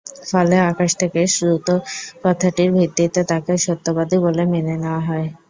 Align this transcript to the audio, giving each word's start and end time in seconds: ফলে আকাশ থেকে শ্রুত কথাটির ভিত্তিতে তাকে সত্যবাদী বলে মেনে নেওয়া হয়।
ফলে 0.29 0.57
আকাশ 0.71 0.91
থেকে 1.01 1.19
শ্রুত 1.33 1.67
কথাটির 2.23 2.69
ভিত্তিতে 2.75 3.21
তাকে 3.31 3.53
সত্যবাদী 3.65 4.17
বলে 4.25 4.43
মেনে 4.51 4.75
নেওয়া 4.77 5.01
হয়। 5.07 5.27